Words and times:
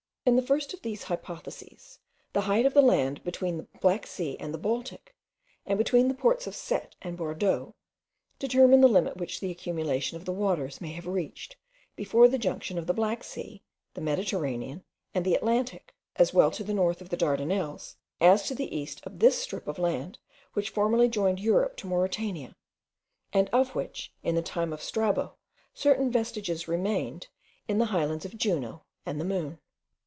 In 0.23 0.35
the 0.35 0.43
first 0.43 0.71
of 0.71 0.83
these 0.83 1.01
hypotheses, 1.05 1.97
the 2.33 2.41
height 2.41 2.67
of 2.67 2.75
the 2.75 2.83
land 2.83 3.23
between 3.23 3.57
the 3.57 3.65
Black 3.79 4.05
Sea 4.05 4.37
and 4.39 4.53
the 4.53 4.59
Baltic, 4.59 5.15
and 5.65 5.79
between 5.79 6.07
the 6.09 6.13
ports 6.13 6.45
of 6.45 6.55
Cette 6.55 6.95
and 7.01 7.17
Bordeaux, 7.17 7.73
determine 8.37 8.81
the 8.81 8.87
limit 8.87 9.17
which 9.17 9.39
the 9.39 9.49
accumulation 9.49 10.15
of 10.17 10.25
the 10.25 10.31
waters 10.31 10.79
may 10.79 10.89
have 10.91 11.07
reached 11.07 11.57
before 11.95 12.27
the 12.27 12.37
junction 12.37 12.77
of 12.77 12.85
the 12.85 12.93
Black 12.93 13.23
Sea, 13.23 13.63
the 13.95 13.99
Mediterranean, 13.99 14.83
and 15.11 15.25
the 15.25 15.33
Atlantic, 15.33 15.95
as 16.17 16.31
well 16.35 16.51
to 16.51 16.63
the 16.63 16.73
north 16.75 17.01
of 17.01 17.09
the 17.09 17.17
Dardanelles, 17.17 17.95
as 18.21 18.43
to 18.43 18.53
the 18.53 18.73
east 18.77 19.01
of 19.07 19.17
this 19.17 19.39
strip 19.39 19.67
of 19.67 19.79
land 19.79 20.19
which 20.53 20.69
formerly 20.69 21.09
joined 21.09 21.39
Europe 21.39 21.75
to 21.77 21.87
Mauritania, 21.87 22.55
and 23.33 23.49
of 23.49 23.73
which, 23.73 24.13
in 24.21 24.35
the 24.35 24.43
time 24.43 24.71
of 24.71 24.83
Strabo, 24.83 25.33
certain 25.73 26.11
vestiges 26.11 26.67
remained 26.67 27.27
in 27.67 27.79
the 27.79 27.89
Islands 27.89 28.23
of 28.23 28.37
Juno 28.37 28.83
and 29.03 29.19
the 29.19 29.25
Moon.) 29.25 29.57